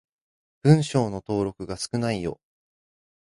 [0.63, 2.41] 文章の登録が少ないよ。